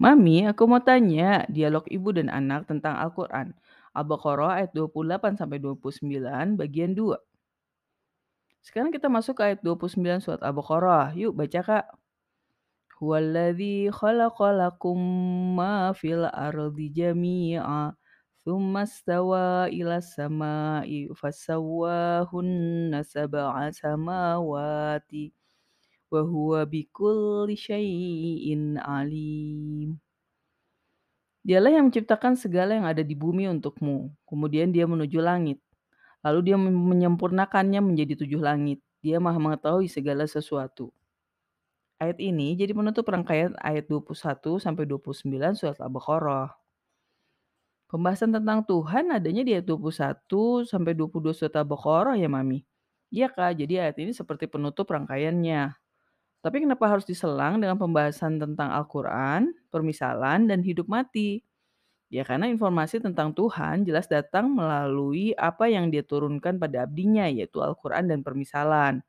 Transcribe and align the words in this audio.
Mami, 0.00 0.48
aku 0.48 0.64
mau 0.64 0.80
tanya 0.80 1.44
dialog 1.52 1.84
ibu 1.92 2.08
dan 2.16 2.32
anak 2.32 2.64
tentang 2.64 2.96
Al-Quran. 2.96 3.52
Al-Baqarah 3.92 4.64
ayat 4.64 4.72
28 4.72 5.36
sampai 5.36 5.60
29 5.60 6.56
bagian 6.56 6.96
2. 6.96 7.20
Sekarang 8.64 8.88
kita 8.96 9.12
masuk 9.12 9.36
ke 9.36 9.42
ayat 9.52 9.60
29 9.60 10.24
surat 10.24 10.40
Al-Baqarah. 10.40 11.12
Yuk 11.20 11.36
baca 11.36 11.60
Kak. 11.60 11.86
Huwallazi 12.96 13.92
khalaqalakum 13.92 14.96
ma 15.56 15.92
fil 15.92 16.24
ardi 16.28 16.88
jami'a 16.92 17.92
thumma 18.44 18.84
stawa 18.88 19.68
ila 19.68 20.00
samai 20.00 21.12
fasawwahunna 21.12 23.04
sab'a 23.04 23.68
samawati 23.72 25.32
wa 26.10 26.22
huwa 26.26 26.66
bikulli 26.66 27.54
syai'in 27.54 28.76
alim. 28.82 29.96
Dialah 31.40 31.72
yang 31.72 31.88
menciptakan 31.88 32.36
segala 32.36 32.76
yang 32.76 32.84
ada 32.84 33.00
di 33.00 33.16
bumi 33.16 33.48
untukmu. 33.48 34.12
Kemudian 34.28 34.74
dia 34.74 34.84
menuju 34.84 35.24
langit. 35.24 35.56
Lalu 36.20 36.52
dia 36.52 36.56
menyempurnakannya 36.60 37.80
menjadi 37.80 38.20
tujuh 38.20 38.44
langit. 38.44 38.84
Dia 39.00 39.16
maha 39.16 39.40
mengetahui 39.40 39.88
segala 39.88 40.28
sesuatu. 40.28 40.92
Ayat 41.96 42.20
ini 42.20 42.56
jadi 42.56 42.76
penutup 42.76 43.08
rangkaian 43.08 43.56
ayat 43.60 43.88
21 43.88 44.60
sampai 44.60 44.84
29 44.84 45.56
surat 45.56 45.76
Al-Baqarah. 45.80 46.52
Pembahasan 47.88 48.30
tentang 48.32 48.64
Tuhan 48.64 49.12
adanya 49.12 49.42
di 49.44 49.52
ayat 49.56 49.66
21 49.68 50.68
sampai 50.68 50.92
22 50.92 51.32
surat 51.32 51.54
Al-Baqarah 51.56 52.20
ya 52.20 52.28
Mami. 52.28 52.64
Iya 53.10 53.32
Kak, 53.32 53.56
jadi 53.58 53.88
ayat 53.88 53.96
ini 54.00 54.12
seperti 54.12 54.46
penutup 54.46 54.86
rangkaiannya. 54.92 55.79
Tapi 56.40 56.64
kenapa 56.64 56.88
harus 56.88 57.04
diselang 57.04 57.60
dengan 57.60 57.76
pembahasan 57.76 58.40
tentang 58.40 58.72
Al-Quran, 58.72 59.52
permisalan, 59.68 60.48
dan 60.48 60.64
hidup 60.64 60.88
mati? 60.88 61.44
Ya 62.10 62.26
karena 62.26 62.50
informasi 62.50 62.98
tentang 62.98 63.30
Tuhan 63.36 63.86
jelas 63.86 64.10
datang 64.10 64.50
melalui 64.50 65.30
apa 65.38 65.70
yang 65.70 65.92
dia 65.94 66.02
turunkan 66.02 66.58
pada 66.58 66.88
abdinya, 66.88 67.28
yaitu 67.30 67.62
Al-Quran 67.62 68.10
dan 68.10 68.24
permisalan. 68.26 69.04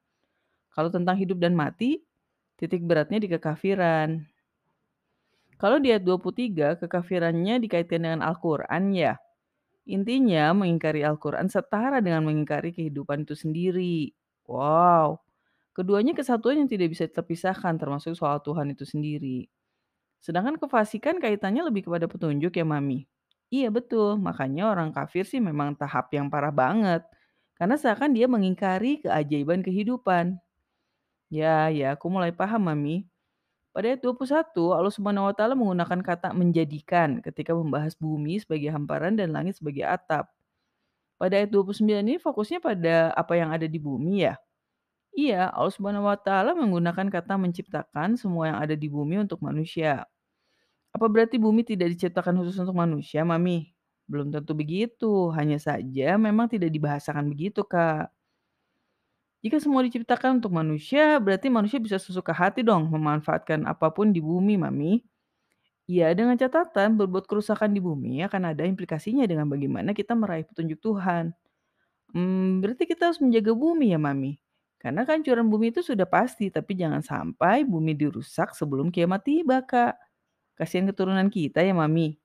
Kalau 0.76 0.92
tentang 0.94 1.18
hidup 1.18 1.40
dan 1.42 1.58
mati, 1.58 2.04
titik 2.60 2.84
beratnya 2.86 3.18
di 3.24 3.28
kekafiran. 3.32 4.22
Kalau 5.58 5.78
di 5.82 5.94
ayat 5.94 6.04
23, 6.04 6.78
kekafirannya 6.78 7.62
dikaitkan 7.64 8.02
dengan 8.06 8.22
Al-Quran 8.22 8.92
ya. 8.94 9.14
Intinya 9.90 10.54
mengingkari 10.54 11.02
Al-Quran 11.02 11.50
setara 11.50 12.02
dengan 12.06 12.26
mengingkari 12.28 12.70
kehidupan 12.76 13.26
itu 13.26 13.34
sendiri. 13.34 14.14
Wow, 14.46 15.22
keduanya 15.76 16.14
kesatuan 16.18 16.64
yang 16.66 16.70
tidak 16.72 16.92
bisa 16.94 17.06
terpisahkan 17.08 17.76
termasuk 17.80 18.14
soal 18.18 18.40
Tuhan 18.44 18.72
itu 18.74 18.84
sendiri. 18.88 19.48
Sedangkan 20.22 20.58
kefasikan 20.62 21.18
kaitannya 21.18 21.66
lebih 21.68 21.90
kepada 21.90 22.06
petunjuk 22.06 22.54
ya 22.54 22.66
Mami. 22.66 23.10
Iya 23.52 23.68
betul, 23.74 24.16
makanya 24.22 24.72
orang 24.72 24.96
kafir 24.96 25.28
sih 25.28 25.44
memang 25.44 25.76
tahap 25.76 26.14
yang 26.16 26.32
parah 26.32 26.54
banget. 26.54 27.04
Karena 27.60 27.76
seakan 27.76 28.16
dia 28.16 28.26
mengingkari 28.32 29.04
keajaiban 29.04 29.62
kehidupan. 29.62 30.40
Ya, 31.32 31.72
ya, 31.72 31.96
aku 31.96 32.12
mulai 32.12 32.32
paham, 32.36 32.68
Mami. 32.68 33.08
Pada 33.72 33.88
ayat 33.88 34.04
21, 34.04 34.76
Allah 34.76 34.92
Subhanahu 34.92 35.32
wa 35.32 35.36
taala 35.36 35.56
menggunakan 35.56 36.00
kata 36.04 36.36
menjadikan 36.36 37.24
ketika 37.24 37.56
membahas 37.56 37.96
bumi 37.96 38.36
sebagai 38.44 38.68
hamparan 38.68 39.16
dan 39.16 39.32
langit 39.32 39.56
sebagai 39.60 39.88
atap. 39.88 40.28
Pada 41.16 41.40
ayat 41.40 41.48
29 41.54 42.04
ini 42.04 42.20
fokusnya 42.20 42.60
pada 42.60 43.16
apa 43.16 43.34
yang 43.40 43.56
ada 43.56 43.64
di 43.70 43.80
bumi 43.80 44.28
ya. 44.28 44.36
Iya, 45.12 45.52
Allah 45.52 45.74
Subhanahu 45.76 46.08
wa 46.08 46.16
taala 46.16 46.56
menggunakan 46.56 47.08
kata 47.12 47.36
menciptakan 47.36 48.16
semua 48.16 48.44
yang 48.56 48.60
ada 48.64 48.76
di 48.80 48.88
bumi 48.88 49.20
untuk 49.20 49.44
manusia. 49.44 50.08
Apa 50.96 51.08
berarti 51.12 51.38
bumi 51.40 51.64
tidak 51.68 51.94
diciptakan 51.96 52.36
khusus 52.42 52.58
untuk 52.64 52.76
manusia, 52.78 53.24
Mami? 53.28 53.72
Belum 54.10 54.28
tentu 54.32 54.54
begitu, 54.58 55.32
hanya 55.38 55.58
saja 55.62 56.20
memang 56.20 56.48
tidak 56.52 56.72
dibahasakan 56.76 57.28
begitu, 57.32 57.64
Kak. 57.68 58.12
Jika 59.42 59.58
semua 59.58 59.82
diciptakan 59.82 60.38
untuk 60.38 60.54
manusia, 60.54 61.18
berarti 61.18 61.50
manusia 61.50 61.82
bisa 61.82 61.98
sesuka 61.98 62.30
hati 62.30 62.62
dong 62.62 62.94
memanfaatkan 62.94 63.66
apa 63.66 63.90
pun 63.90 64.14
di 64.14 64.22
bumi, 64.22 64.54
Mami. 64.62 65.02
Iya, 65.90 66.14
dengan 66.18 66.38
catatan 66.40 66.96
berbuat 67.00 67.26
kerusakan 67.30 67.74
di 67.76 67.82
bumi 67.84 68.24
akan 68.28 68.54
ada 68.56 68.64
implikasinya 68.66 69.26
dengan 69.28 69.50
bagaimana 69.50 69.92
kita 69.98 70.14
meraih 70.16 70.46
petunjuk 70.48 70.80
Tuhan. 70.82 71.34
Hmm, 72.16 72.62
berarti 72.64 72.84
kita 72.90 73.12
harus 73.12 73.22
menjaga 73.24 73.54
bumi 73.56 73.94
ya, 73.96 74.00
Mami. 74.02 74.38
Karena 74.82 75.06
kehancuran 75.06 75.46
bumi 75.46 75.70
itu 75.70 75.86
sudah 75.86 76.10
pasti, 76.10 76.50
tapi 76.50 76.74
jangan 76.74 77.06
sampai 77.06 77.62
bumi 77.62 77.94
dirusak 77.94 78.58
sebelum 78.58 78.90
kiamat 78.90 79.22
tiba, 79.22 79.62
Kak. 79.62 79.94
Kasihan 80.58 80.90
keturunan 80.90 81.30
kita 81.30 81.62
ya, 81.62 81.70
Mami. 81.78 82.18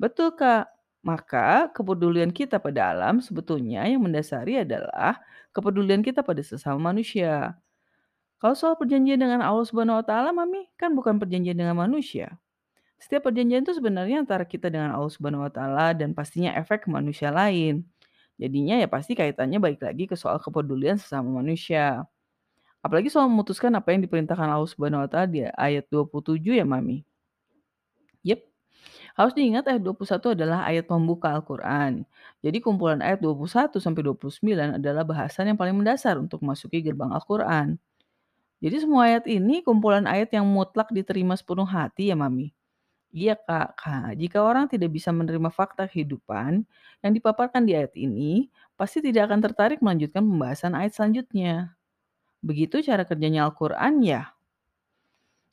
Betul, 0.00 0.32
Kak. 0.32 0.72
Maka 1.04 1.70
kepedulian 1.76 2.32
kita 2.32 2.56
pada 2.58 2.90
alam 2.90 3.20
sebetulnya 3.22 3.84
yang 3.86 4.02
mendasari 4.02 4.64
adalah 4.64 5.20
kepedulian 5.54 6.00
kita 6.02 6.24
pada 6.24 6.40
sesama 6.42 6.90
manusia. 6.90 7.54
Kalau 8.40 8.56
soal 8.56 8.74
perjanjian 8.80 9.20
dengan 9.20 9.44
Allah 9.44 9.64
Subhanahu 9.68 10.00
wa 10.00 10.04
taala, 10.08 10.32
Mami, 10.32 10.66
kan 10.80 10.96
bukan 10.96 11.20
perjanjian 11.20 11.56
dengan 11.56 11.76
manusia. 11.76 12.40
Setiap 12.96 13.28
perjanjian 13.28 13.62
itu 13.62 13.76
sebenarnya 13.76 14.24
antara 14.24 14.44
kita 14.48 14.72
dengan 14.72 14.96
Allah 14.96 15.12
Subhanahu 15.12 15.44
wa 15.44 15.52
taala 15.52 15.92
dan 15.92 16.16
pastinya 16.16 16.56
efek 16.56 16.88
manusia 16.88 17.28
lain. 17.28 17.84
Jadinya 18.36 18.76
ya 18.80 18.88
pasti 18.88 19.16
kaitannya 19.16 19.56
balik 19.56 19.80
lagi 19.80 20.04
ke 20.04 20.16
soal 20.16 20.36
kepedulian 20.40 21.00
sesama 21.00 21.40
manusia. 21.40 22.04
Apalagi 22.84 23.10
soal 23.10 23.26
memutuskan 23.32 23.72
apa 23.74 23.90
yang 23.96 24.04
diperintahkan 24.04 24.46
Allah 24.46 24.70
Subhanahu 24.70 25.04
wa 25.04 25.08
taala 25.10 25.28
di 25.28 25.42
ayat 25.42 25.88
27 25.90 26.60
ya, 26.60 26.66
Mami. 26.68 27.02
Yep. 28.22 28.40
Harus 29.16 29.32
diingat 29.34 29.64
ayat 29.68 29.82
21 29.82 30.36
adalah 30.36 30.64
ayat 30.68 30.84
pembuka 30.88 31.32
Al-Quran. 31.32 32.04
Jadi 32.44 32.58
kumpulan 32.64 33.00
ayat 33.00 33.20
21 33.24 33.80
sampai 33.80 34.02
29 34.04 34.78
adalah 34.80 35.04
bahasan 35.04 35.50
yang 35.52 35.58
paling 35.58 35.76
mendasar 35.76 36.20
untuk 36.20 36.44
memasuki 36.44 36.84
gerbang 36.84 37.10
Al-Quran. 37.12 37.80
Jadi 38.64 38.76
semua 38.80 39.12
ayat 39.12 39.28
ini 39.28 39.60
kumpulan 39.60 40.08
ayat 40.08 40.32
yang 40.32 40.48
mutlak 40.48 40.88
diterima 40.88 41.36
sepenuh 41.36 41.68
hati 41.68 42.08
ya 42.08 42.16
Mami. 42.16 42.55
Iya 43.14 43.34
Kak, 43.38 43.68
Kak, 43.80 44.18
jika 44.18 44.38
orang 44.42 44.66
tidak 44.66 44.90
bisa 44.92 45.10
menerima 45.14 45.48
fakta 45.54 45.86
kehidupan 45.88 46.66
yang 47.02 47.12
dipaparkan 47.14 47.62
di 47.64 47.72
ayat 47.78 47.94
ini, 47.96 48.50
pasti 48.78 48.98
tidak 49.00 49.30
akan 49.30 49.40
tertarik 49.46 49.78
melanjutkan 49.80 50.26
pembahasan 50.26 50.74
ayat 50.76 50.92
selanjutnya. 50.94 51.78
Begitu 52.44 52.82
cara 52.84 53.04
kerjanya 53.08 53.46
Al-Quran 53.48 53.94
ya. 54.04 54.22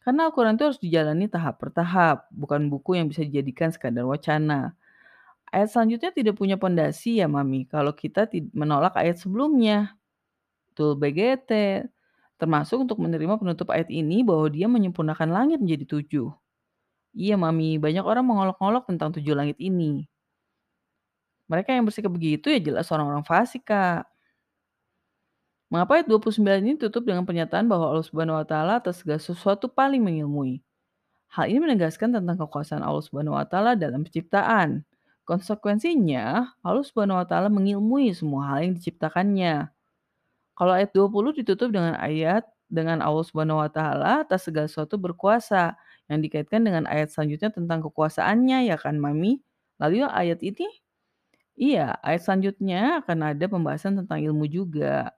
Karena 0.03 0.27
Al-Quran 0.27 0.55
itu 0.59 0.63
harus 0.67 0.81
dijalani 0.83 1.25
tahap 1.31 1.55
per 1.63 1.69
tahap, 1.71 2.27
bukan 2.29 2.67
buku 2.67 2.99
yang 2.99 3.07
bisa 3.11 3.23
dijadikan 3.23 3.71
sekadar 3.71 4.03
wacana. 4.03 4.75
Ayat 5.53 5.69
selanjutnya 5.73 6.11
tidak 6.15 6.35
punya 6.41 6.57
pondasi 6.59 7.21
ya 7.21 7.27
Mami, 7.31 7.65
kalau 7.69 7.93
kita 7.95 8.27
menolak 8.53 8.93
ayat 8.99 9.17
sebelumnya. 9.21 9.95
Betul 10.71 10.97
BGT, 11.01 11.51
termasuk 12.41 12.85
untuk 12.85 12.99
menerima 13.03 13.35
penutup 13.41 13.69
ayat 13.75 13.89
ini 13.93 14.21
bahwa 14.27 14.47
dia 14.51 14.67
menyempurnakan 14.71 15.29
langit 15.31 15.59
menjadi 15.63 15.85
tujuh. 15.99 16.29
Iya 17.13 17.35
Mami, 17.37 17.77
banyak 17.77 18.01
orang 18.05 18.25
mengolok-olok 18.25 18.83
tentang 18.89 19.09
tujuh 19.13 19.33
langit 19.37 19.57
ini. 19.61 20.09
Mereka 21.51 21.69
yang 21.75 21.85
bersikap 21.85 22.09
begitu 22.09 22.49
ya 22.49 22.59
jelas 22.59 22.89
orang-orang 22.89 23.21
fasik, 23.27 23.67
Kak. 23.69 24.07
Mengapa 25.69 25.97
ayat 25.97 26.07
29 26.09 26.61
ini 26.61 26.77
tutup 26.77 27.01
dengan 27.05 27.25
pernyataan 27.25 27.65
bahwa 27.65 27.89
Allah 27.89 28.05
Subhanahu 28.05 28.37
wa 28.37 28.45
taala 28.45 28.77
atas 28.77 29.01
segala 29.01 29.17
sesuatu 29.17 29.65
paling 29.69 30.01
mengilmui? 30.05 30.61
Hal 31.33 31.49
ini 31.49 31.65
menegaskan 31.65 32.13
tentang 32.13 32.37
kekuasaan 32.37 32.85
Allah 32.85 33.01
Subhanahu 33.01 33.33
wa 33.37 33.45
taala 33.49 33.73
dalam 33.73 34.05
penciptaan. 34.05 34.85
Konsekuensinya, 35.25 36.53
Allah 36.61 36.85
Subhanahu 36.85 37.17
wa 37.21 37.25
taala 37.25 37.49
mengilmui 37.49 38.13
semua 38.13 38.53
hal 38.53 38.69
yang 38.69 38.73
diciptakannya. 38.77 39.73
Kalau 40.53 40.73
ayat 40.77 40.93
20 40.93 41.33
ditutup 41.33 41.73
dengan 41.73 41.97
ayat 41.97 42.45
dengan 42.73 42.99
Allah 43.05 43.23
Subhanahu 43.25 43.61
wa 43.61 43.69
taala 43.69 44.25
atas 44.25 44.49
segala 44.49 44.65
sesuatu 44.71 44.97
berkuasa 44.97 45.77
yang 46.09 46.19
dikaitkan 46.25 46.65
dengan 46.65 46.89
ayat 46.89 47.13
selanjutnya 47.13 47.53
tentang 47.53 47.85
kekuasaannya 47.85 48.69
ya 48.73 48.77
kan 48.81 48.97
Mami? 48.97 49.39
Lalu 49.81 50.05
ayat 50.09 50.41
ini 50.41 50.65
Iya, 51.53 52.01
ayat 52.01 52.21
selanjutnya 52.25 53.05
akan 53.05 53.19
ada 53.33 53.45
pembahasan 53.45 53.93
tentang 54.01 54.19
ilmu 54.25 54.49
juga. 54.49 55.13